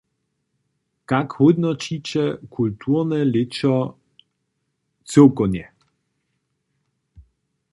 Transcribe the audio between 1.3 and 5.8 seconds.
hódnoćiće kulturne lěćo cyłkownje?